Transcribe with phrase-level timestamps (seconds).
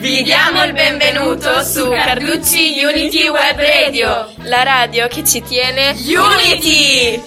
[0.00, 7.20] Vi diamo il benvenuto su Carducci Unity Web Radio, la radio che ci tiene Unity!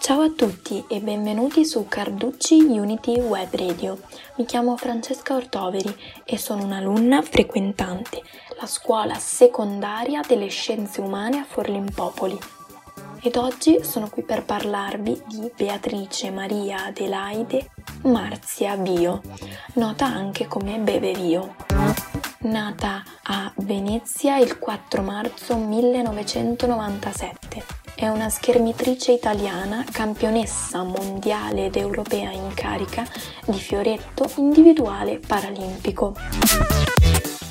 [0.00, 4.00] Ciao a tutti e benvenuti su Carducci Unity Web Radio.
[4.34, 8.20] Mi chiamo Francesca Ortoveri e sono un'alunna frequentante
[8.60, 12.58] la scuola secondaria delle scienze umane a Forlimpopoli.
[13.22, 17.70] Ed oggi sono qui per parlarvi di Beatrice Maria Adelaide
[18.04, 19.20] Marzia Vio,
[19.74, 21.54] nota anche come Bebe Vio.
[22.40, 27.62] Nata a Venezia il 4 marzo 1997
[27.94, 33.06] è una schermitrice italiana, campionessa mondiale ed europea in carica
[33.44, 36.16] di fioretto individuale paralimpico.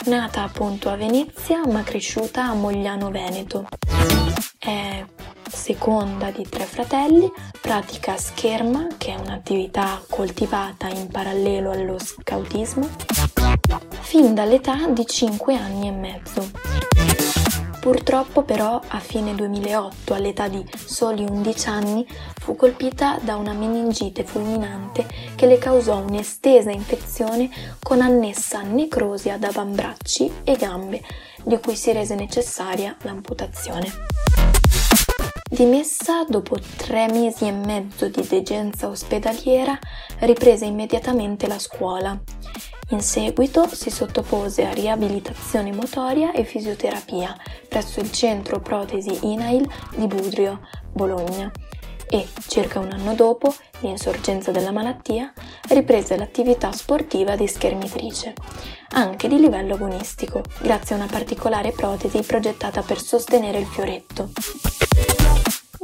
[0.05, 3.67] Nata appunto a Venezia ma cresciuta a Mogliano Veneto.
[4.57, 5.05] È
[5.49, 12.87] seconda di tre fratelli, pratica scherma, che è un'attività coltivata in parallelo allo scautismo,
[14.01, 16.97] fin dall'età di 5 anni e mezzo.
[17.79, 22.05] Purtroppo però a fine 2008, all'età di soli 11 anni,
[22.37, 27.49] fu colpita da una meningite fulminante che le causò un'estesa infezione
[27.81, 31.01] con annessa necrosi ad avambracci e gambe,
[31.43, 34.38] di cui si rese necessaria l'amputazione.
[35.49, 39.77] Dimessa dopo tre mesi e mezzo di degenza ospedaliera,
[40.19, 42.17] riprese immediatamente la scuola
[42.91, 50.07] in seguito si sottopose a riabilitazione motoria e fisioterapia presso il centro protesi INAIL di
[50.07, 50.61] Budrio,
[50.91, 51.51] Bologna
[52.09, 55.31] e, circa un anno dopo, l'insorgenza della malattia,
[55.69, 58.33] riprese l'attività sportiva di schermitrice,
[58.93, 64.31] anche di livello agonistico, grazie a una particolare protesi progettata per sostenere il fioretto.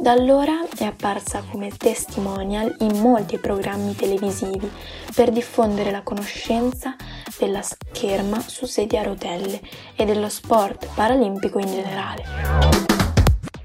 [0.06, 4.70] Da allora è apparsa come testimonial in molti programmi televisivi
[5.12, 6.94] per diffondere la conoscenza
[7.36, 9.60] della scherma su sedie a rotelle
[9.96, 12.22] e dello sport paralimpico in generale.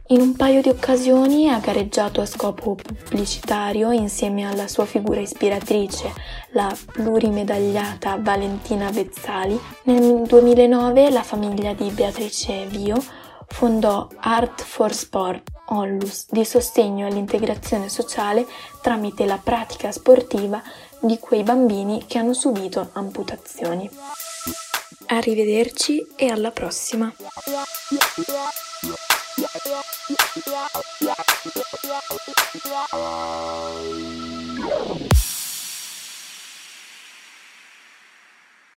[0.07, 6.11] In un paio di occasioni ha gareggiato a scopo pubblicitario insieme alla sua figura ispiratrice,
[6.53, 9.59] la plurimedagliata Valentina Vezzali.
[9.83, 12.95] Nel 2009 la famiglia di Beatrice Vio
[13.45, 18.45] fondò Art for Sport, Onlus, di sostegno all'integrazione sociale
[18.81, 20.61] tramite la pratica sportiva
[20.99, 23.89] di quei bambini che hanno subito amputazioni.
[25.07, 27.13] Arrivederci e alla prossima!
[32.93, 33.80] Yeah.